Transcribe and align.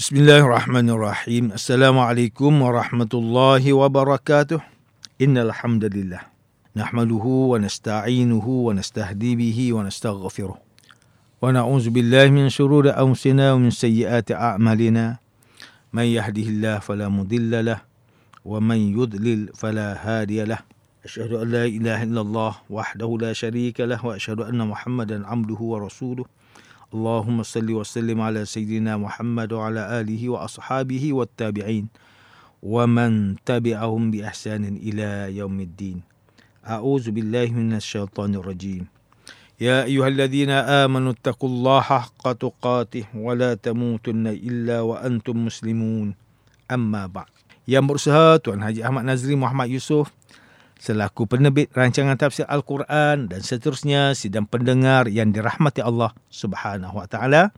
Bismillahirrahmanirrahim. 0.00 1.52
Assalamualaikum 1.52 2.48
warahmatullahi 2.64 3.68
wabarakatuh. 3.68 4.56
Innal 5.20 5.52
hamdalillah 5.52 6.24
nahmaduhu 6.72 7.52
wa 7.52 7.60
nasta'inuhu 7.60 8.72
wa 8.72 8.72
nastahdi 8.72 9.36
bihi 9.36 9.76
wa 9.76 9.84
nastaghfiruh. 9.84 10.56
Wa 10.56 11.52
na'udzu 11.52 11.92
billahi 11.92 12.32
min 12.32 12.48
shururi 12.48 12.96
anfusina 12.96 13.52
wa 13.52 13.60
min 13.60 13.68
sayyiati 13.68 14.32
a'malina. 14.32 15.20
Man 15.92 16.08
yahdihillahu 16.08 16.80
fala 16.80 17.12
mudilla 17.12 17.60
lah 17.60 17.80
wa 18.40 18.56
man 18.56 18.80
yudlil 18.80 19.52
fala 19.52 20.00
hadiya 20.00 20.48
lah. 20.48 20.64
Asyhadu 21.04 21.44
an 21.44 21.52
la 21.52 21.68
ilaha 21.68 22.08
illallah 22.08 22.52
wahdahu 22.72 23.20
la 23.20 23.36
syarika 23.36 23.84
lah 23.84 24.00
wa 24.00 24.16
asyhadu 24.16 24.48
anna 24.48 24.64
Muhammadan 24.64 25.28
'abduhu 25.28 25.76
wa 25.76 25.84
rasuluh. 25.84 26.24
اللهم 26.93 27.43
صل 27.43 27.67
وسلم 27.71 28.21
على 28.21 28.45
سيدنا 28.45 28.97
محمد 28.97 29.53
وعلى 29.53 29.99
آله 29.99 30.21
وأصحابه 30.29 31.03
والتابعين 31.13 31.87
ومن 32.63 33.35
تبعهم 33.45 34.11
بإحسان 34.11 34.63
إلى 34.79 35.37
يوم 35.37 35.57
الدين 35.59 35.97
أعوذ 36.67 37.11
بالله 37.11 37.47
من 37.51 37.73
الشيطان 37.77 38.35
الرجيم 38.35 38.85
يا 39.61 39.83
أيها 39.83 40.07
الذين 40.07 40.49
آمنوا 40.49 41.11
اتقوا 41.11 41.49
الله 41.49 41.81
حق 41.81 42.25
تقاته 42.31 43.05
ولا 43.15 43.53
تموتن 43.53 44.27
إلا 44.27 44.81
وأنتم 44.81 45.45
مسلمون 45.45 46.15
أما 46.71 47.07
بعد 47.07 47.29
Yang 47.65 47.85
berusaha 47.89 48.37
Tuan 48.45 48.61
Haji 48.61 48.85
Ahmad 48.85 49.09
Nazri 49.09 49.33
Muhammad 49.33 49.73
Yusof 49.73 50.13
selaku 50.80 51.28
penerbit 51.28 51.68
rancangan 51.76 52.16
tafsir 52.16 52.48
Al-Quran 52.48 53.28
dan 53.28 53.40
seterusnya 53.44 54.16
sidang 54.16 54.48
pendengar 54.48 55.12
yang 55.12 55.28
dirahmati 55.28 55.84
Allah 55.84 56.16
Subhanahu 56.32 56.96
Wa 56.96 57.06
Taala 57.06 57.52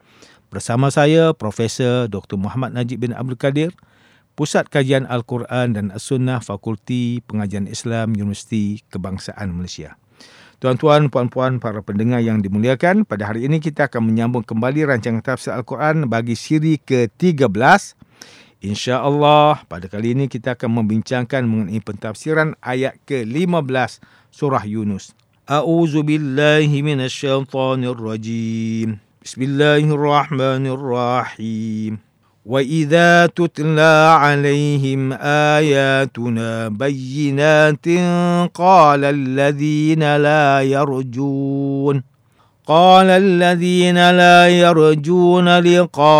bersama 0.50 0.90
saya 0.90 1.30
Profesor 1.30 2.10
Dr. 2.10 2.34
Muhammad 2.34 2.74
Najib 2.74 3.06
bin 3.06 3.14
Abdul 3.14 3.38
Kadir 3.38 3.70
Pusat 4.32 4.72
Kajian 4.72 5.04
Al-Quran 5.06 5.76
dan 5.76 5.86
As-Sunnah 5.92 6.40
Fakulti 6.40 7.20
Pengajian 7.22 7.68
Islam 7.68 8.16
Universiti 8.16 8.80
Kebangsaan 8.88 9.52
Malaysia. 9.52 10.00
Tuan-tuan, 10.56 11.12
puan-puan, 11.12 11.60
para 11.60 11.84
pendengar 11.84 12.24
yang 12.24 12.40
dimuliakan, 12.40 13.04
pada 13.04 13.28
hari 13.28 13.44
ini 13.44 13.60
kita 13.60 13.92
akan 13.92 14.08
menyambung 14.08 14.40
kembali 14.40 14.88
rancangan 14.88 15.20
tafsir 15.20 15.52
Al-Quran 15.52 16.08
bagi 16.08 16.32
siri 16.32 16.80
ke-13 16.80 17.52
InsyaAllah 18.62 19.66
pada 19.66 19.90
kali 19.90 20.14
ini 20.14 20.30
kita 20.30 20.54
akan 20.54 20.78
membincangkan 20.78 21.42
mengenai 21.42 21.82
pentafsiran 21.82 22.54
ayat 22.62 22.94
ke-15 23.10 23.98
surah 24.30 24.62
Yunus. 24.62 25.18
A'udzu 25.50 26.06
billahi 26.06 26.86
minasyaitonir 26.86 27.98
rajim. 27.98 29.02
Bismillahirrahmanirrahim. 29.18 31.98
Wa 32.46 32.62
idza 32.62 33.26
tutla 33.34 34.22
'alaihim 34.22 35.10
ayatuna 35.18 36.70
bayyinatin 36.70 38.46
qala 38.54 39.10
alladhina 39.10 40.22
la 40.22 40.62
yarjun 40.62 42.06
قال 42.72 43.10
الذين 43.10 44.10
لا 44.10 44.48
يرجون 44.48 45.58
لقاء 45.58 46.14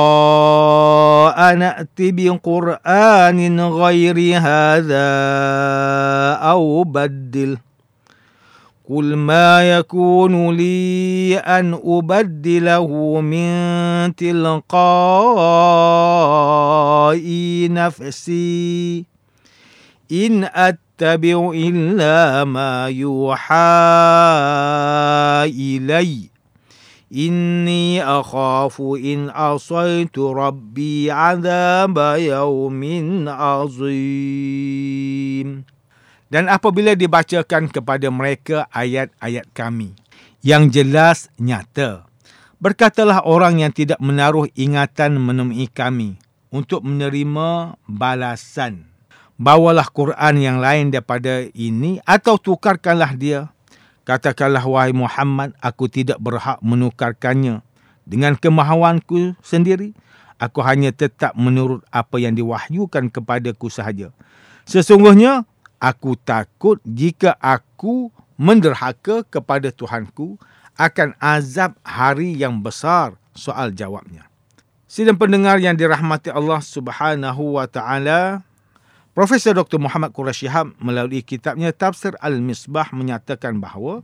نأت 1.54 1.88
بقرآن 1.98 3.60
غير 3.60 4.16
هذا 4.36 5.12
أو 6.52 6.84
بدل 6.84 7.56
قل 8.90 9.16
ما 9.16 9.78
يكون 9.78 10.56
لي 10.56 11.36
أن 11.38 11.80
أبدله 11.84 13.20
من 13.20 13.52
تلقاء 14.16 14.76
نفسي. 17.72 19.04
إن 20.12 20.44
أتبع 20.44 21.50
إلا 21.54 22.44
ما 22.44 22.88
يوحى 22.88 23.54
إليّ. 25.48 26.31
Inni 27.12 28.00
akhafu 28.00 28.96
in 28.96 29.28
asaitu 29.28 30.32
rabbi 30.32 31.12
azab 31.12 32.00
yaumin 32.16 33.28
azim. 33.28 34.08
Dan 36.32 36.48
apabila 36.48 36.96
dibacakan 36.96 37.68
kepada 37.68 38.08
mereka 38.08 38.64
ayat-ayat 38.72 39.44
kami 39.52 39.92
yang 40.40 40.72
jelas 40.72 41.28
nyata, 41.36 42.08
berkatalah 42.56 43.20
orang 43.28 43.60
yang 43.60 43.76
tidak 43.76 44.00
menaruh 44.00 44.48
ingatan 44.56 45.20
menemui 45.20 45.68
kami 45.68 46.16
untuk 46.48 46.80
menerima 46.80 47.76
balasan. 47.92 48.88
Bawalah 49.36 49.92
Quran 49.92 50.40
yang 50.40 50.64
lain 50.64 50.88
daripada 50.88 51.44
ini 51.52 52.00
atau 52.08 52.40
tukarkanlah 52.40 53.12
dia 53.20 53.52
Katakanlah 54.02 54.66
wahai 54.66 54.90
Muhammad, 54.90 55.54
aku 55.62 55.86
tidak 55.86 56.18
berhak 56.18 56.58
menukarkannya 56.58 57.62
dengan 58.02 58.34
kemahawanku 58.34 59.38
sendiri. 59.42 59.94
Aku 60.42 60.58
hanya 60.66 60.90
tetap 60.90 61.38
menurut 61.38 61.86
apa 61.94 62.18
yang 62.18 62.34
diwahyukan 62.34 63.14
kepadaku 63.14 63.70
sahaja. 63.70 64.10
Sesungguhnya, 64.66 65.46
aku 65.78 66.18
takut 66.18 66.82
jika 66.82 67.38
aku 67.38 68.10
menderhaka 68.34 69.22
kepada 69.22 69.70
Tuhanku 69.70 70.34
akan 70.74 71.14
azab 71.22 71.78
hari 71.86 72.34
yang 72.34 72.58
besar 72.58 73.14
soal 73.38 73.70
jawabnya. 73.70 74.26
Sidang 74.90 75.16
pendengar 75.16 75.56
yang 75.62 75.78
dirahmati 75.78 76.28
Allah 76.34 76.58
Subhanahu 76.58 77.56
wa 77.56 77.64
taala, 77.70 78.42
Profesor 79.12 79.52
Dr. 79.52 79.76
Muhammad 79.76 80.16
Quraisy 80.16 80.48
Shihab 80.48 80.72
melalui 80.80 81.20
kitabnya 81.20 81.68
Tafsir 81.68 82.16
Al-Misbah 82.16 82.96
menyatakan 82.96 83.60
bahawa 83.60 84.00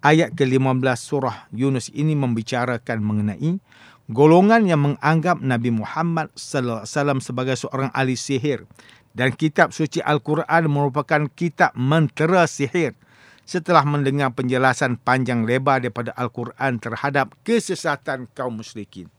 ayat 0.00 0.32
ke-15 0.32 0.88
surah 0.96 1.52
Yunus 1.52 1.92
ini 1.92 2.16
membicarakan 2.16 3.04
mengenai 3.04 3.60
golongan 4.08 4.64
yang 4.64 4.80
menganggap 4.80 5.44
Nabi 5.44 5.68
Muhammad 5.68 6.32
sallallahu 6.32 6.80
alaihi 6.80 6.96
wasallam 6.96 7.20
sebagai 7.20 7.60
seorang 7.60 7.92
ahli 7.92 8.16
sihir 8.16 8.64
dan 9.12 9.36
kitab 9.36 9.76
suci 9.76 10.00
Al-Quran 10.00 10.64
merupakan 10.72 11.28
kitab 11.28 11.76
mentera 11.76 12.48
sihir 12.48 12.96
setelah 13.44 13.84
mendengar 13.84 14.32
penjelasan 14.32 14.96
panjang 14.96 15.44
lebar 15.44 15.84
daripada 15.84 16.16
Al-Quran 16.16 16.80
terhadap 16.80 17.36
kesesatan 17.44 18.24
kaum 18.32 18.64
musyrikin. 18.64 19.12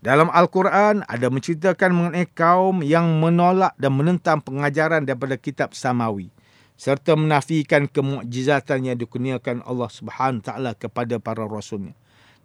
Dalam 0.00 0.32
Al-Quran 0.32 1.04
ada 1.04 1.28
menceritakan 1.28 1.92
mengenai 1.92 2.24
kaum 2.32 2.80
yang 2.80 3.20
menolak 3.20 3.76
dan 3.76 3.92
menentang 3.92 4.40
pengajaran 4.40 5.04
daripada 5.04 5.36
kitab 5.36 5.76
Samawi 5.76 6.32
serta 6.80 7.12
menafikan 7.12 7.84
kemukjizatan 7.84 8.88
yang 8.88 8.96
dikurniakan 8.96 9.60
Allah 9.60 9.92
Subhanahu 9.92 10.40
taala 10.40 10.72
kepada 10.72 11.20
para 11.20 11.44
rasulnya. 11.44 11.92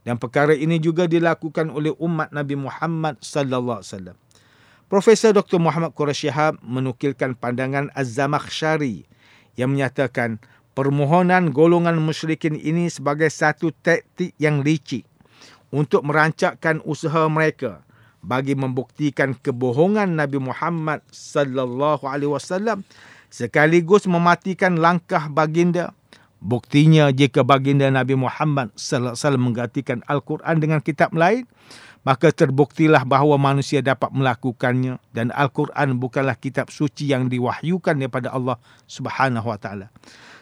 Dan 0.03 0.19
perkara 0.19 0.51
ini 0.51 0.83
juga 0.83 1.07
dilakukan 1.07 1.71
oleh 1.71 1.95
umat 1.95 2.35
Nabi 2.35 2.59
Muhammad 2.59 3.23
sallallahu 3.23 3.79
alaihi 3.79 3.91
wasallam. 3.95 4.17
Profesor 4.91 5.31
Dr. 5.31 5.55
Muhammad 5.55 5.95
Quraisy 5.95 6.27
Shihab 6.27 6.59
menukilkan 6.59 7.39
pandangan 7.39 7.87
Az-Zamakhsyari 7.95 9.07
yang 9.55 9.71
menyatakan 9.71 10.43
permohonan 10.75 11.55
golongan 11.55 11.95
musyrikin 12.03 12.59
ini 12.59 12.91
sebagai 12.91 13.31
satu 13.31 13.71
taktik 13.71 14.35
yang 14.35 14.59
licik 14.59 15.07
untuk 15.75 16.07
merancakkan 16.07 16.79
usaha 16.87 17.27
mereka 17.27 17.83
bagi 18.23 18.55
membuktikan 18.55 19.35
kebohongan 19.35 20.15
Nabi 20.15 20.39
Muhammad 20.39 21.03
sallallahu 21.11 22.07
alaihi 22.07 22.31
wasallam 22.31 22.87
sekaligus 23.27 24.07
mematikan 24.07 24.79
langkah 24.79 25.27
baginda. 25.27 25.91
Buktinya 26.39 27.11
jika 27.11 27.43
baginda 27.43 27.91
Nabi 27.91 28.15
Muhammad 28.15 28.71
sallallahu 28.79 29.13
alaihi 29.13 29.23
wasallam 29.27 29.43
menggantikan 29.43 29.99
Al-Quran 30.07 30.55
dengan 30.63 30.79
kitab 30.79 31.11
lain, 31.11 31.43
maka 32.07 32.31
terbuktilah 32.31 33.03
bahawa 33.03 33.35
manusia 33.35 33.83
dapat 33.83 34.13
melakukannya 34.15 35.01
dan 35.11 35.35
Al-Quran 35.35 35.99
bukanlah 35.99 36.39
kitab 36.39 36.71
suci 36.71 37.11
yang 37.11 37.27
diwahyukan 37.27 37.99
daripada 37.99 38.31
Allah 38.31 38.55
Subhanahu 38.87 39.51
wa 39.51 39.59
taala. 39.59 39.91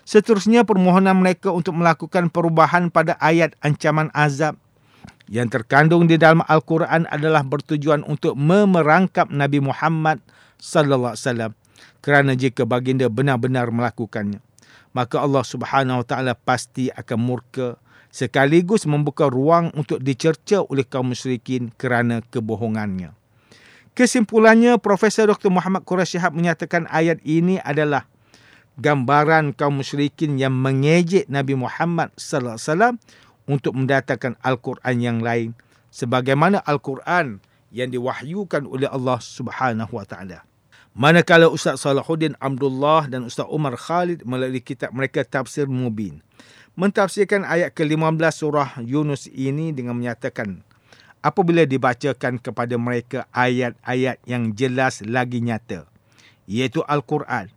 Seterusnya 0.04 0.68
permohonan 0.68 1.16
mereka 1.24 1.56
untuk 1.56 1.80
melakukan 1.80 2.28
perubahan 2.28 2.92
pada 2.92 3.16
ayat 3.24 3.56
ancaman 3.63 4.12
azab 4.12 4.60
yang 5.31 5.48
terkandung 5.48 6.08
di 6.08 6.20
dalam 6.20 6.44
Al-Quran 6.46 7.08
adalah 7.08 7.44
bertujuan 7.48 8.04
untuk 8.04 8.36
memerangkap 8.36 9.31
Nabi 9.31 9.64
Muhammad 9.64 10.20
sallallahu 10.60 11.16
alaihi 11.16 11.25
wasallam 11.28 11.52
kerana 12.04 12.31
jika 12.36 12.68
baginda 12.68 13.08
benar-benar 13.08 13.72
melakukannya 13.72 14.44
maka 14.94 15.20
Allah 15.20 15.42
Subhanahu 15.44 16.06
wa 16.06 16.08
taala 16.08 16.34
pasti 16.38 16.94
akan 16.94 17.20
murka 17.20 17.81
sekaligus 18.14 18.86
membuka 18.86 19.25
ruang 19.25 19.74
untuk 19.74 19.98
dicerca 20.00 20.62
oleh 20.62 20.86
kaum 20.86 21.12
musyrikin 21.12 21.74
kerana 21.81 22.22
kebohongannya. 22.30 23.10
Kesimpulannya 23.98 24.78
Profesor 24.78 25.26
Dr 25.26 25.50
Muhammad 25.50 25.86
Quraisy 25.86 26.18
Shihab 26.18 26.34
menyatakan 26.38 26.86
ayat 26.90 27.22
ini 27.26 27.58
adalah 27.62 28.06
gambaran 28.78 29.54
kaum 29.54 29.81
musyrikin 29.81 30.38
yang 30.38 30.54
mengejek 30.54 31.30
Nabi 31.30 31.58
Muhammad 31.58 32.10
sallallahu 32.18 32.58
alaihi 32.58 32.69
wasallam 32.69 32.96
untuk 33.50 33.75
mendatangkan 33.75 34.40
Al-Quran 34.40 34.95
yang 35.00 35.19
lain 35.19 35.57
sebagaimana 35.92 36.63
Al-Quran 36.63 37.44
yang 37.74 37.90
diwahyukan 37.90 38.69
oleh 38.69 38.88
Allah 38.88 39.18
Subhanahu 39.19 39.98
wa 39.98 40.06
taala. 40.06 40.45
Manakala 40.94 41.50
Ustaz 41.50 41.81
Salahuddin 41.81 42.38
Abdullah 42.38 43.10
dan 43.10 43.25
Ustaz 43.25 43.50
Umar 43.50 43.74
Khalid 43.74 44.22
melalui 44.30 44.62
kitab 44.62 44.94
mereka 44.94 45.25
Tafsir 45.25 45.66
Mubin 45.66 46.22
mentafsirkan 46.74 47.45
ayat 47.45 47.69
ke-15 47.78 48.34
surah 48.34 48.69
Yunus 48.81 49.30
ini 49.30 49.69
dengan 49.69 49.94
menyatakan 49.94 50.66
apabila 51.22 51.69
dibacakan 51.69 52.42
kepada 52.42 52.81
mereka 52.81 53.30
ayat-ayat 53.30 54.18
yang 54.25 54.57
jelas 54.57 55.06
lagi 55.06 55.38
nyata 55.45 55.86
iaitu 56.50 56.81
Al-Quran 56.90 57.54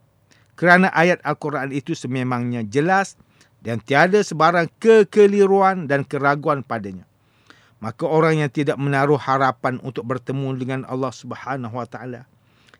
kerana 0.53 0.93
ayat 0.93 1.17
Al-Quran 1.25 1.73
itu 1.73 1.97
sememangnya 1.97 2.61
jelas 2.61 3.17
dan 3.61 3.81
tiada 3.81 4.21
sebarang 4.21 4.69
kekeliruan 4.77 5.89
dan 5.89 6.05
keraguan 6.05 6.61
padanya. 6.61 7.05
Maka 7.77 8.09
orang 8.09 8.41
yang 8.41 8.49
tidak 8.49 8.77
menaruh 8.81 9.21
harapan 9.21 9.77
untuk 9.85 10.05
bertemu 10.09 10.49
dengan 10.57 10.81
Allah 10.89 11.13
Subhanahu 11.13 11.77
wa 11.77 11.85
taala 11.85 12.25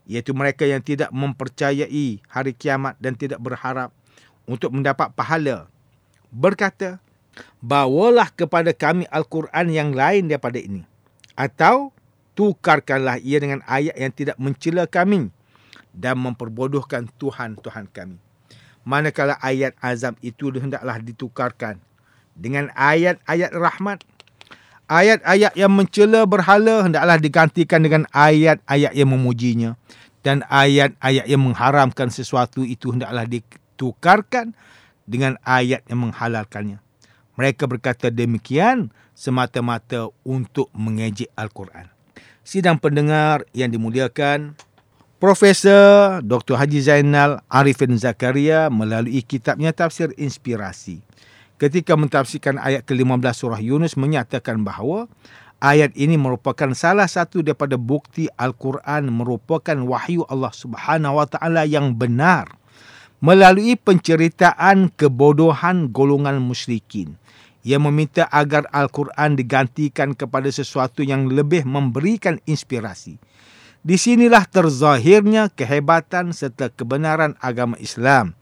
iaitu 0.07 0.31
mereka 0.31 0.63
yang 0.63 0.79
tidak 0.79 1.12
mempercayai 1.12 2.24
hari 2.31 2.51
kiamat 2.56 2.95
dan 2.97 3.13
tidak 3.13 3.44
berharap 3.44 3.91
untuk 4.47 4.71
mendapat 4.71 5.12
pahala 5.12 5.68
berkata 6.31 7.03
bawalah 7.59 8.31
kepada 8.31 8.71
kami 8.71 9.03
al-Quran 9.12 9.68
yang 9.69 9.91
lain 9.91 10.31
daripada 10.31 10.57
ini 10.57 10.88
atau 11.35 11.91
tukarkanlah 12.33 13.19
ia 13.19 13.38
dengan 13.44 13.62
ayat 13.68 13.94
yang 14.00 14.13
tidak 14.15 14.38
mencela 14.39 14.88
kami 14.88 15.30
dan 15.91 16.15
memperbodohkan 16.18 17.12
Tuhan-Tuhan 17.19 17.91
kami 17.91 18.18
manakala 18.88 19.36
ayat 19.44 19.75
azab 19.84 20.16
itu 20.24 20.48
hendaklah 20.56 20.95
ditukarkan 21.04 21.84
dengan 22.39 22.72
ayat-ayat 22.72 23.51
rahmat 23.51 24.07
ayat-ayat 24.88 25.51
yang 25.60 25.75
mencela 25.75 26.24
berhala 26.24 26.88
hendaklah 26.88 27.19
digantikan 27.19 27.84
dengan 27.84 28.07
ayat-ayat 28.16 28.95
yang 28.95 29.12
memujinya 29.12 29.75
dan 30.24 30.48
ayat-ayat 30.48 31.28
yang 31.28 31.44
mengharamkan 31.44 32.07
sesuatu 32.07 32.63
itu 32.63 32.95
hendaklah 32.95 33.28
ditukarkan 33.28 34.56
dengan 35.07 35.40
ayat 35.48 35.83
yang 35.88 36.07
menghalalkannya. 36.07 36.83
Mereka 37.40 37.63
berkata 37.69 38.12
demikian 38.12 38.92
semata-mata 39.16 40.12
untuk 40.28 40.68
mengejek 40.75 41.31
Al-Quran. 41.38 41.88
Sidang 42.44 42.75
pendengar 42.75 43.48
yang 43.56 43.72
dimuliakan, 43.72 44.60
Profesor 45.18 46.22
Dr. 46.22 46.62
Haji 46.62 46.78
Zainal 46.78 47.42
Arifin 47.50 47.98
Zakaria 47.98 48.69
melalui 48.69 49.25
kitabnya 49.25 49.74
Tafsir 49.74 50.14
Inspirasi 50.14 51.02
ketika 51.58 51.98
mentafsirkan 51.98 52.62
ayat 52.62 52.86
ke-15 52.86 53.25
surah 53.34 53.58
Yunus 53.58 53.98
menyatakan 53.98 54.62
bahawa 54.62 55.10
ayat 55.58 55.90
ini 55.98 56.22
merupakan 56.22 56.69
salah 56.78 57.10
satu 57.10 57.42
daripada 57.42 57.81
bukti 57.81 58.30
Al-Quran 58.38 59.10
merupakan 59.10 59.74
wahyu 59.90 60.22
Allah 60.30 60.54
Subhanahu 60.54 61.18
Wa 61.18 61.25
Taala 61.25 61.66
yang 61.66 61.98
benar 61.98 62.54
melalui 63.18 63.74
penceritaan 63.74 64.94
kebodohan 64.94 65.90
golongan 65.90 66.38
musyrikin 66.46 67.18
yang 67.66 67.90
meminta 67.90 68.30
agar 68.30 68.69
Al-Quran 68.69 69.34
digantikan 69.34 70.14
kepada 70.14 70.54
sesuatu 70.54 71.02
yang 71.02 71.25
lebih 71.25 71.66
memberikan 71.66 72.38
inspirasi. 72.46 73.18
Di 73.85 73.95
sinilah 73.95 74.45
terzahirnya 74.50 75.53
kehebatan 75.53 76.33
serta 76.33 76.74
kebenaran 76.74 77.38
agama 77.39 77.77
Islam 77.77 78.33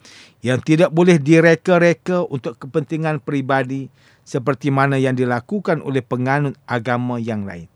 yang 0.45 0.61
tidak 0.61 0.93
boleh 0.93 1.17
direka-reka 1.17 2.27
untuk 2.29 2.59
kepentingan 2.61 3.23
peribadi 3.23 3.89
seperti 4.25 4.73
mana 4.73 4.97
yang 4.97 5.13
dilakukan 5.13 5.81
oleh 5.85 6.01
penganut 6.01 6.57
agama 6.65 7.21
yang 7.21 7.45
lain. 7.45 7.69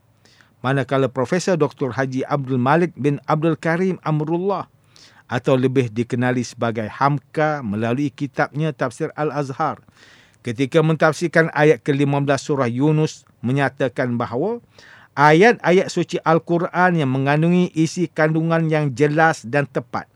Manakala 0.60 1.08
Profesor 1.08 1.56
Dr. 1.56 1.96
Haji 1.96 2.28
Abdul 2.28 2.60
Malik 2.60 2.92
bin 3.00 3.24
Abdul 3.30 3.56
Karim 3.56 3.96
Amrullah 4.04 4.68
atau 5.30 5.56
lebih 5.56 5.94
dikenali 5.94 6.42
sebagai 6.42 6.90
Hamka 6.90 7.62
melalui 7.64 8.12
kitabnya 8.12 8.74
Tafsir 8.76 9.14
Al-Azhar 9.16 9.80
ketika 10.42 10.82
mentafsirkan 10.82 11.54
ayat 11.54 11.86
ke-15 11.86 12.40
surah 12.42 12.68
Yunus 12.68 13.24
menyatakan 13.46 14.18
bahawa 14.18 14.60
ayat-ayat 15.20 15.92
suci 15.92 16.16
Al-Quran 16.24 16.96
yang 16.96 17.12
mengandungi 17.12 17.76
isi 17.76 18.08
kandungan 18.08 18.72
yang 18.72 18.96
jelas 18.96 19.44
dan 19.44 19.68
tepat 19.68 20.08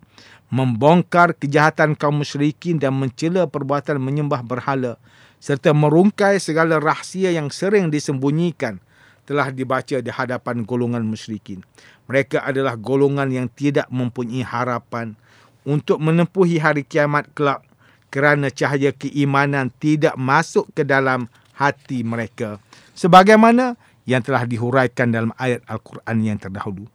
membongkar 0.54 1.34
kejahatan 1.34 1.98
kaum 1.98 2.22
musyrikin 2.22 2.78
dan 2.78 2.94
mencela 2.94 3.50
perbuatan 3.50 3.98
menyembah 3.98 4.46
berhala 4.46 5.02
serta 5.42 5.74
merungkai 5.74 6.38
segala 6.38 6.78
rahsia 6.78 7.34
yang 7.34 7.50
sering 7.50 7.90
disembunyikan 7.90 8.78
telah 9.26 9.50
dibaca 9.50 9.98
di 9.98 10.12
hadapan 10.14 10.62
golongan 10.62 11.02
musyrikin. 11.04 11.66
Mereka 12.06 12.46
adalah 12.46 12.78
golongan 12.78 13.34
yang 13.34 13.48
tidak 13.50 13.90
mempunyai 13.90 14.46
harapan 14.46 15.18
untuk 15.66 15.98
menempuhi 16.00 16.62
hari 16.62 16.86
kiamat 16.86 17.28
kelak 17.34 17.66
kerana 18.14 18.54
cahaya 18.54 18.94
keimanan 18.94 19.74
tidak 19.82 20.14
masuk 20.22 20.70
ke 20.78 20.86
dalam 20.86 21.26
hati 21.58 22.06
mereka. 22.06 22.62
Sebagaimana 22.94 23.74
yang 24.04 24.24
telah 24.24 24.44
dihuraikan 24.44 25.12
dalam 25.12 25.32
ayat 25.40 25.64
Al-Quran 25.68 26.18
yang 26.24 26.38
terdahulu. 26.40 26.88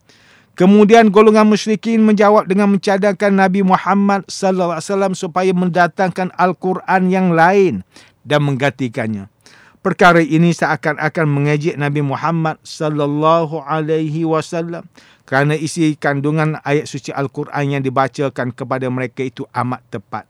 Kemudian 0.58 1.14
golongan 1.14 1.46
musyrikin 1.46 2.02
menjawab 2.02 2.50
dengan 2.50 2.66
mencadangkan 2.74 3.30
Nabi 3.30 3.62
Muhammad 3.62 4.26
sallallahu 4.26 4.74
alaihi 4.74 4.90
wasallam 4.90 5.14
supaya 5.14 5.50
mendatangkan 5.54 6.34
Al-Quran 6.34 7.02
yang 7.14 7.30
lain 7.30 7.86
dan 8.26 8.42
menggantikannya. 8.42 9.30
Perkara 9.78 10.18
ini 10.18 10.50
seakan-akan 10.50 11.30
mengejek 11.30 11.78
Nabi 11.78 12.02
Muhammad 12.02 12.58
sallallahu 12.66 13.62
alaihi 13.62 14.26
wasallam 14.26 14.82
kerana 15.22 15.54
isi 15.54 15.94
kandungan 15.94 16.58
ayat 16.66 16.90
suci 16.90 17.14
Al-Quran 17.14 17.78
yang 17.78 17.82
dibacakan 17.86 18.50
kepada 18.50 18.90
mereka 18.90 19.22
itu 19.22 19.46
amat 19.54 19.78
tepat, 19.86 20.26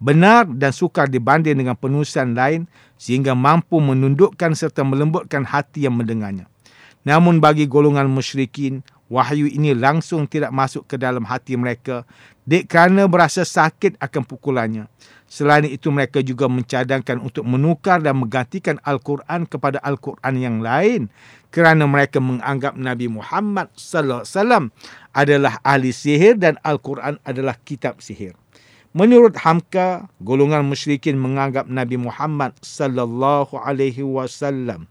benar 0.00 0.48
dan 0.48 0.72
sukar 0.72 1.06
dibanding 1.06 1.60
dengan 1.60 1.76
penulisan 1.76 2.32
lain 2.32 2.64
sehingga 2.96 3.36
mampu 3.36 3.78
menundukkan 3.78 4.56
serta 4.56 4.80
melembutkan 4.80 5.44
hati 5.44 5.84
yang 5.84 5.94
mendengarnya. 5.94 6.48
Namun 7.04 7.40
bagi 7.40 7.64
golongan 7.68 8.08
musyrikin, 8.08 8.80
wahyu 9.12 9.48
ini 9.48 9.76
langsung 9.76 10.24
tidak 10.24 10.52
masuk 10.52 10.88
ke 10.88 10.96
dalam 10.96 11.24
hati 11.28 11.56
mereka 11.56 12.08
dek 12.48 12.68
kerana 12.68 13.04
berasa 13.06 13.44
sakit 13.44 14.00
akan 14.00 14.22
pukulannya. 14.24 14.84
Selain 15.30 15.62
itu 15.62 15.94
mereka 15.94 16.18
juga 16.26 16.50
mencadangkan 16.50 17.22
untuk 17.22 17.46
menukar 17.46 18.02
dan 18.02 18.18
menggantikan 18.18 18.82
Al-Quran 18.82 19.46
kepada 19.46 19.78
Al-Quran 19.78 20.34
yang 20.34 20.58
lain 20.58 21.06
kerana 21.54 21.86
mereka 21.86 22.18
menganggap 22.18 22.74
Nabi 22.74 23.06
Muhammad 23.06 23.70
sallallahu 23.78 24.26
alaihi 24.26 24.34
wasallam 24.34 24.64
adalah 25.14 25.54
ahli 25.62 25.94
sihir 25.94 26.34
dan 26.34 26.58
Al-Quran 26.66 27.22
adalah 27.22 27.54
kitab 27.62 28.02
sihir. 28.02 28.34
Menurut 28.90 29.38
Hamka, 29.38 30.10
golongan 30.18 30.66
musyrikin 30.66 31.14
menganggap 31.14 31.70
Nabi 31.70 31.94
Muhammad 31.94 32.58
sallallahu 32.58 33.54
alaihi 33.54 34.02
wasallam 34.02 34.90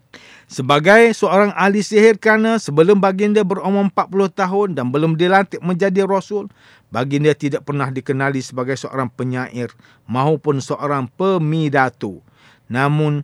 sebagai 0.49 1.13
seorang 1.13 1.53
ahli 1.53 1.85
sihir 1.85 2.17
kerana 2.17 2.57
sebelum 2.57 2.97
baginda 2.97 3.45
berumur 3.45 3.85
40 3.91 4.33
tahun 4.33 4.67
dan 4.73 4.89
belum 4.89 5.13
dilantik 5.13 5.61
menjadi 5.61 6.09
rasul, 6.09 6.49
baginda 6.89 7.35
tidak 7.37 7.67
pernah 7.67 7.93
dikenali 7.93 8.41
sebagai 8.41 8.73
seorang 8.73 9.13
penyair 9.13 9.69
maupun 10.09 10.57
seorang 10.57 11.05
pemidato. 11.13 12.25
Namun, 12.65 13.21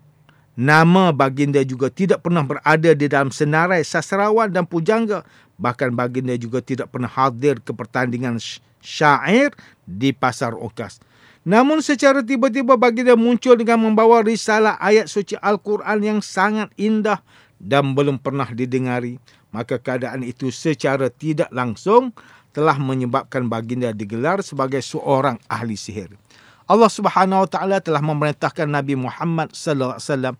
nama 0.53 1.09
baginda 1.09 1.65
juga 1.65 1.89
tidak 1.89 2.21
pernah 2.21 2.45
berada 2.45 2.93
di 2.93 3.09
dalam 3.09 3.33
senarai 3.33 3.81
sastrawan 3.81 4.53
dan 4.53 4.69
pujangga. 4.69 5.25
Bahkan 5.55 5.95
baginda 5.95 6.35
juga 6.35 6.59
tidak 6.59 6.91
pernah 6.91 7.09
hadir 7.09 7.63
ke 7.63 7.71
pertandingan 7.71 8.39
syair 8.83 9.55
di 9.87 10.11
pasar 10.11 10.53
okas. 10.53 10.99
Namun 11.45 11.79
secara 11.85 12.25
tiba-tiba 12.25 12.73
baginda 12.73 13.13
muncul 13.13 13.53
dengan 13.53 13.77
membawa 13.77 14.25
risalah 14.25 14.81
ayat 14.81 15.05
suci 15.05 15.37
Al-Quran 15.37 16.01
yang 16.01 16.19
sangat 16.19 16.73
indah 16.73 17.21
dan 17.61 17.93
belum 17.93 18.17
pernah 18.17 18.49
didengari. 18.49 19.21
Maka 19.53 19.79
keadaan 19.79 20.25
itu 20.25 20.51
secara 20.51 21.07
tidak 21.07 21.47
langsung 21.53 22.11
telah 22.51 22.75
menyebabkan 22.79 23.45
baginda 23.45 23.93
digelar 23.95 24.41
sebagai 24.41 24.81
seorang 24.81 25.39
ahli 25.47 25.77
sihir. 25.79 26.11
Allah 26.65 26.89
Subhanahu 26.89 27.45
Wa 27.45 27.49
Taala 27.51 27.77
telah 27.77 28.01
memerintahkan 28.01 28.65
Nabi 28.65 28.97
Muhammad 28.97 29.53
sallallahu 29.53 30.01
alaihi 30.01 30.09
wasallam 30.09 30.35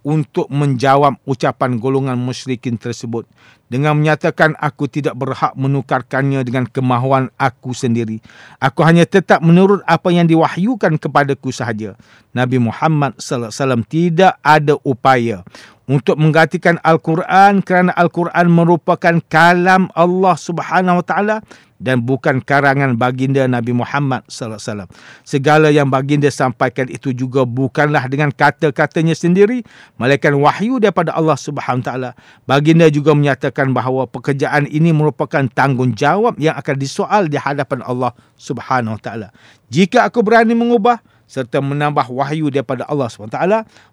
untuk 0.00 0.48
menjawab 0.48 1.20
ucapan 1.28 1.76
golongan 1.76 2.16
musyrikin 2.16 2.80
tersebut 2.80 3.28
dengan 3.70 3.94
menyatakan 3.94 4.58
aku 4.58 4.90
tidak 4.90 5.14
berhak 5.14 5.54
menukarkannya 5.54 6.42
dengan 6.42 6.66
kemahuan 6.66 7.30
aku 7.38 7.70
sendiri. 7.70 8.18
Aku 8.58 8.82
hanya 8.82 9.06
tetap 9.06 9.38
menurut 9.44 9.84
apa 9.86 10.10
yang 10.10 10.26
diwahyukan 10.26 10.98
kepadaku 10.98 11.54
sahaja. 11.54 11.94
Nabi 12.34 12.58
Muhammad 12.58 13.14
sallallahu 13.20 13.54
alaihi 13.54 13.62
wasallam 13.62 13.84
tidak 13.86 14.32
ada 14.42 14.74
upaya 14.82 15.46
untuk 15.90 16.18
menggantikan 16.18 16.78
Al-Quran 16.86 17.66
kerana 17.66 17.90
Al-Quran 17.94 18.46
merupakan 18.46 19.14
kalam 19.26 19.90
Allah 19.94 20.34
Subhanahu 20.38 21.02
wa 21.02 21.06
taala 21.06 21.36
dan 21.80 22.04
bukan 22.04 22.44
karangan 22.44 22.94
baginda 22.94 23.48
Nabi 23.48 23.72
Muhammad 23.72 24.20
sallallahu 24.28 24.60
alaihi 24.60 24.68
wasallam. 24.68 24.90
Segala 25.24 25.68
yang 25.72 25.88
baginda 25.88 26.28
sampaikan 26.28 26.86
itu 26.92 27.16
juga 27.16 27.48
bukanlah 27.48 28.04
dengan 28.06 28.28
kata-katanya 28.28 29.16
sendiri, 29.16 29.64
melainkan 29.96 30.36
wahyu 30.36 30.76
daripada 30.76 31.16
Allah 31.16 31.40
Subhanahu 31.40 31.82
taala. 31.82 32.12
Baginda 32.44 32.86
juga 32.92 33.16
menyatakan 33.16 33.72
bahawa 33.72 34.04
pekerjaan 34.04 34.68
ini 34.68 34.92
merupakan 34.92 35.42
tanggungjawab 35.48 36.36
yang 36.36 36.54
akan 36.60 36.76
disoal 36.76 37.26
di 37.26 37.40
hadapan 37.40 37.80
Allah 37.82 38.12
Subhanahu 38.36 39.00
taala. 39.00 39.32
Jika 39.72 40.04
aku 40.04 40.20
berani 40.20 40.52
mengubah 40.52 41.00
serta 41.30 41.62
menambah 41.62 42.10
wahyu 42.10 42.50
daripada 42.50 42.82
Allah 42.90 43.06
SWT, 43.06 43.38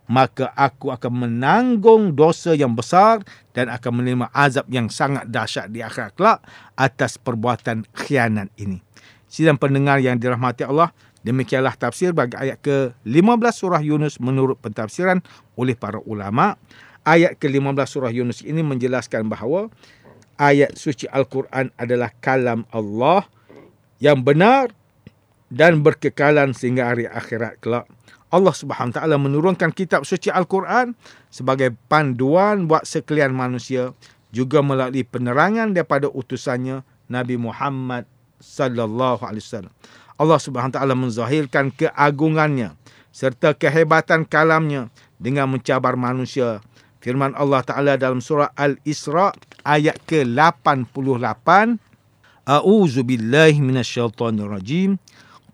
maka 0.09 0.49
aku 0.57 0.89
akan 0.89 1.29
menanggung 1.29 2.17
dosa 2.17 2.57
yang 2.57 2.73
besar 2.73 3.21
dan 3.53 3.69
akan 3.69 4.01
menerima 4.01 4.25
azab 4.33 4.65
yang 4.73 4.89
sangat 4.89 5.29
dahsyat 5.29 5.69
di 5.69 5.85
akhirat 5.85 6.17
kelak 6.17 6.41
atas 6.73 7.21
perbuatan 7.21 7.85
khianat 7.93 8.49
ini. 8.57 8.81
Sidang 9.29 9.61
pendengar 9.61 10.01
yang 10.01 10.17
dirahmati 10.17 10.65
Allah, 10.65 10.89
demikianlah 11.21 11.77
tafsir 11.77 12.09
bagi 12.09 12.33
ayat 12.33 12.57
ke-15 12.65 13.53
surah 13.53 13.85
Yunus 13.85 14.17
menurut 14.17 14.57
pentafsiran 14.57 15.21
oleh 15.53 15.77
para 15.77 16.01
ulama. 16.09 16.57
Ayat 17.05 17.37
ke-15 17.37 17.87
surah 17.87 18.11
Yunus 18.11 18.41
ini 18.41 18.65
menjelaskan 18.65 19.29
bahawa 19.29 19.69
ayat 20.41 20.73
suci 20.73 21.05
Al-Quran 21.09 21.69
adalah 21.77 22.13
kalam 22.17 22.65
Allah 22.73 23.29
yang 23.97 24.21
benar 24.21 24.73
dan 25.47 25.83
berkekalan 25.83 26.51
sehingga 26.51 26.91
hari 26.91 27.07
akhirat 27.07 27.59
kelak. 27.63 27.87
Allah 28.27 28.51
Subhanahu 28.51 28.91
taala 28.91 29.15
menurunkan 29.15 29.71
kitab 29.71 30.03
suci 30.03 30.27
Al-Quran 30.27 30.91
sebagai 31.31 31.71
panduan 31.87 32.67
buat 32.67 32.83
sekalian 32.83 33.31
manusia 33.31 33.95
juga 34.35 34.59
melalui 34.59 35.07
penerangan 35.07 35.71
daripada 35.71 36.11
utusannya 36.11 36.83
Nabi 37.07 37.39
Muhammad 37.39 38.03
sallallahu 38.43 39.23
alaihi 39.23 39.43
wasallam. 39.47 39.75
Allah 40.19 40.39
Subhanahu 40.43 40.75
taala 40.75 40.95
menzahirkan 40.97 41.71
keagungannya 41.71 42.75
serta 43.15 43.55
kehebatan 43.55 44.27
kalamnya 44.27 44.91
dengan 45.17 45.49
mencabar 45.49 45.97
manusia. 45.97 46.61
Firman 47.01 47.33
Allah 47.37 47.61
Taala 47.63 47.93
dalam 47.95 48.19
surah 48.19 48.51
Al-Isra 48.57 49.31
ayat 49.63 50.01
ke-88 50.09 51.47
A'udzu 52.47 53.01
billahi 53.03 53.59
minasyaitonir 53.59 54.47
rajim. 54.47 54.95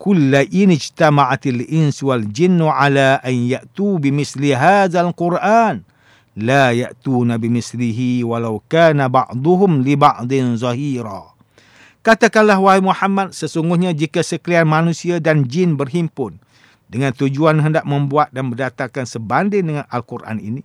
كل 0.03 0.31
إن 0.35 0.71
اجتمعت 0.71 1.47
الإنس 1.47 2.07
والجن 2.07 2.63
على 2.63 3.21
أن 3.27 3.35
يأتوا 3.35 3.99
بمثل 3.99 4.43
هذا 4.47 5.01
القرآن 5.01 5.83
لا 6.39 6.71
يأتون 6.71 7.37
بمثله 7.37 8.25
ولو 8.25 8.63
كان 8.71 9.09
بعضهم 9.09 9.71
لبعض 9.83 10.31
ظهيرا 10.35 11.23
Katakanlah 11.99 12.63
wahai 12.63 12.81
Muhammad 12.81 13.35
sesungguhnya 13.35 13.91
jika 13.91 14.23
sekalian 14.23 14.65
manusia 14.71 15.19
dan 15.19 15.45
jin 15.45 15.75
berhimpun 15.75 16.39
dengan 16.87 17.11
tujuan 17.13 17.59
hendak 17.59 17.85
membuat 17.85 18.31
dan 18.31 18.49
mendatangkan 18.49 19.05
sebanding 19.05 19.67
dengan 19.67 19.85
Al-Quran 19.91 20.39
ini 20.41 20.63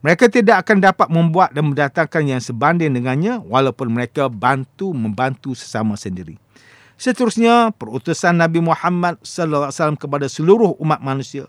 mereka 0.00 0.32
tidak 0.32 0.64
akan 0.64 0.80
dapat 0.80 1.08
membuat 1.12 1.52
dan 1.52 1.68
mendatangkan 1.68 2.22
yang 2.24 2.40
sebanding 2.40 2.96
dengannya 2.96 3.44
walaupun 3.44 3.92
mereka 3.92 4.32
bantu 4.32 4.96
membantu 4.96 5.52
sesama 5.52 5.94
sendiri. 6.00 6.40
Seterusnya, 6.95 7.75
perutusan 7.75 8.39
Nabi 8.39 8.63
Muhammad 8.63 9.19
sallallahu 9.19 9.67
alaihi 9.67 9.75
wasallam 9.75 9.99
kepada 9.99 10.25
seluruh 10.31 10.79
umat 10.79 11.03
manusia 11.03 11.43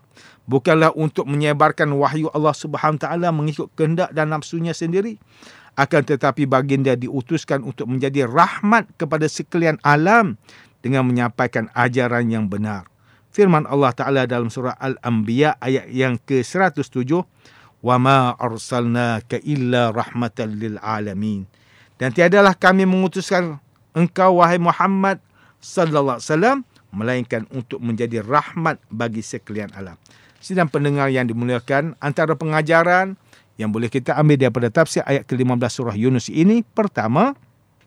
bukanlah 0.50 0.94
untuk 0.94 1.26
menyebarkan 1.26 1.90
wahyu 1.94 2.30
Allah 2.34 2.54
Subhanahu 2.54 3.02
taala 3.02 3.30
mengikut 3.34 3.70
kehendak 3.74 4.10
dan 4.14 4.34
nafsunya 4.34 4.74
sendiri, 4.74 5.18
akan 5.76 6.02
tetapi 6.02 6.48
baginda 6.48 6.96
diutuskan 6.96 7.62
untuk 7.62 7.90
menjadi 7.90 8.24
rahmat 8.24 8.88
kepada 8.96 9.28
sekalian 9.28 9.76
alam 9.84 10.40
dengan 10.80 11.04
menyampaikan 11.04 11.68
ajaran 11.74 12.30
yang 12.30 12.48
benar. 12.48 12.88
Firman 13.28 13.68
Allah 13.68 13.92
Taala 13.92 14.24
dalam 14.24 14.48
surah 14.48 14.72
Al-Anbiya 14.80 15.60
ayat 15.60 15.92
yang 15.92 16.16
ke-107, 16.16 17.20
"Wa 17.84 18.00
ma 18.00 18.32
arsalnaka 18.40 19.36
illa 19.44 19.92
rahmatan 19.92 20.56
lil 20.56 20.80
alamin." 20.80 21.44
Dan 22.00 22.16
tiadalah 22.16 22.56
kami 22.56 22.88
mengutuskan 22.88 23.60
engkau 23.92 24.40
wahai 24.40 24.56
Muhammad 24.56 25.20
sallallahu 25.60 26.20
alaihi 26.20 26.30
wasallam 26.30 26.58
melainkan 26.94 27.42
untuk 27.52 27.82
menjadi 27.84 28.24
rahmat 28.24 28.80
bagi 28.88 29.20
sekalian 29.20 29.68
alam. 29.76 30.00
Sidang 30.40 30.70
pendengar 30.70 31.10
yang 31.10 31.26
dimuliakan, 31.28 31.98
antara 31.98 32.38
pengajaran 32.38 33.18
yang 33.56 33.72
boleh 33.72 33.88
kita 33.88 34.16
ambil 34.16 34.36
daripada 34.36 34.68
tafsir 34.68 35.04
ayat 35.04 35.24
ke-15 35.28 35.72
surah 35.72 35.96
Yunus 35.96 36.28
ini, 36.28 36.60
pertama, 36.62 37.36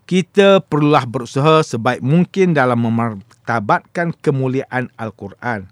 kita 0.10 0.66
perlulah 0.66 1.06
berusaha 1.06 1.62
sebaik 1.62 2.02
mungkin 2.02 2.58
dalam 2.58 2.82
memartabatkan 2.82 4.18
kemuliaan 4.18 4.90
Al-Quran. 4.98 5.70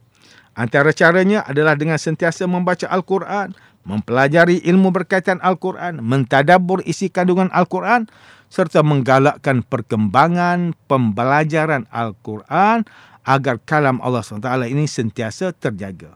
Antara 0.57 0.93
caranya 0.93 1.45
adalah 1.45 1.73
dengan 1.73 1.97
sentiasa 1.97 2.45
membaca 2.45 2.85
Al-Quran, 2.89 3.57
mempelajari 3.85 4.61
ilmu 4.65 4.93
berkaitan 4.93 5.41
Al-Quran, 5.41 6.01
mentadabur 6.01 6.85
isi 6.85 7.09
kandungan 7.09 7.49
Al-Quran 7.49 8.05
serta 8.47 8.83
menggalakkan 8.83 9.63
perkembangan 9.63 10.75
pembelajaran 10.87 11.85
Al-Quran 11.91 12.87
agar 13.27 13.59
kalam 13.67 13.99
Allah 13.99 14.23
SWT 14.23 14.47
ini 14.71 14.87
sentiasa 14.87 15.51
terjaga. 15.51 16.15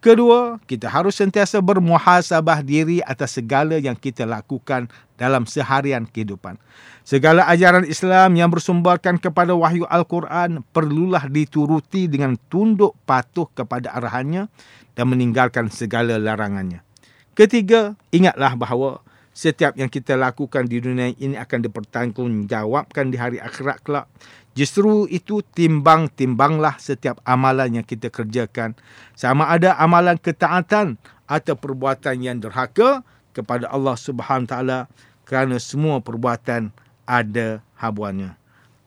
Kedua, 0.00 0.62
kita 0.70 0.86
harus 0.86 1.18
sentiasa 1.18 1.58
bermuhasabah 1.58 2.62
diri 2.62 3.02
atas 3.02 3.42
segala 3.42 3.74
yang 3.80 3.98
kita 3.98 4.22
lakukan 4.22 4.86
dalam 5.18 5.48
seharian 5.50 6.06
kehidupan. 6.06 6.60
Segala 7.02 7.42
ajaran 7.50 7.82
Islam 7.82 8.38
yang 8.38 8.46
bersumberkan 8.52 9.18
kepada 9.18 9.56
wahyu 9.56 9.82
Al-Quran 9.90 10.62
perlulah 10.70 11.26
dituruti 11.26 12.06
dengan 12.06 12.38
tunduk 12.46 12.94
patuh 13.02 13.50
kepada 13.50 13.98
arahannya 13.98 14.46
dan 14.94 15.06
meninggalkan 15.10 15.74
segala 15.74 16.22
larangannya. 16.22 16.86
Ketiga, 17.34 17.98
ingatlah 18.14 18.54
bahawa 18.54 19.02
setiap 19.36 19.76
yang 19.76 19.92
kita 19.92 20.16
lakukan 20.16 20.64
di 20.64 20.80
dunia 20.80 21.12
ini 21.20 21.36
akan 21.36 21.68
dipertanggungjawabkan 21.68 23.12
di 23.12 23.20
hari 23.20 23.36
akhirat 23.36 23.84
kelak. 23.84 24.08
Justru 24.56 25.04
itu 25.12 25.44
timbang-timbanglah 25.52 26.80
setiap 26.80 27.20
amalan 27.28 27.76
yang 27.76 27.84
kita 27.84 28.08
kerjakan. 28.08 28.72
Sama 29.12 29.52
ada 29.52 29.76
amalan 29.76 30.16
ketaatan 30.16 30.96
atau 31.28 31.52
perbuatan 31.52 32.16
yang 32.24 32.40
derhaka 32.40 33.04
kepada 33.36 33.68
Allah 33.68 33.92
Subhanahu 34.00 34.48
taala 34.48 34.88
kerana 35.28 35.60
semua 35.60 36.00
perbuatan 36.00 36.72
ada 37.04 37.60
habuannya. 37.76 38.32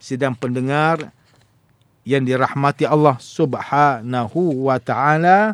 Sidang 0.01 0.33
pendengar 0.33 1.13
yang 2.01 2.25
dirahmati 2.25 2.89
Allah 2.89 3.21
Subhanahu 3.21 4.65
wa 4.65 4.81
taala. 4.81 5.53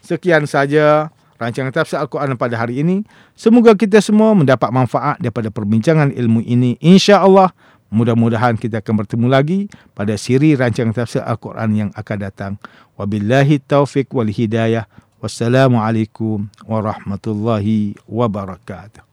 Sekian 0.00 0.48
saja 0.48 1.12
rancangan 1.40 1.72
tafsir 1.72 1.96
Al-Quran 1.96 2.36
pada 2.36 2.60
hari 2.60 2.84
ini. 2.84 3.00
Semoga 3.32 3.72
kita 3.72 3.98
semua 4.04 4.36
mendapat 4.36 4.68
manfaat 4.68 5.16
daripada 5.18 5.48
perbincangan 5.48 6.12
ilmu 6.12 6.44
ini. 6.44 6.76
Insya 6.84 7.24
Allah, 7.24 7.50
mudah-mudahan 7.88 8.60
kita 8.60 8.84
akan 8.84 9.02
bertemu 9.02 9.26
lagi 9.26 9.60
pada 9.96 10.14
siri 10.20 10.52
rancangan 10.52 10.92
tafsir 10.92 11.24
Al-Quran 11.24 11.70
yang 11.72 11.90
akan 11.96 12.16
datang. 12.20 12.52
Wabillahi 13.00 13.64
taufiq 13.64 14.12
wal 14.12 14.28
hidayah. 14.28 14.84
Wassalamualaikum 15.20 16.48
warahmatullahi 16.68 17.96
wabarakatuh. 18.04 19.09